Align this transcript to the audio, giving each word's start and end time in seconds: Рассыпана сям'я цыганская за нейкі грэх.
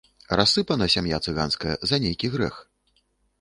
Рассыпана 0.39 0.87
сям'я 0.95 1.19
цыганская 1.25 1.75
за 1.93 2.01
нейкі 2.07 2.31
грэх. 2.39 2.59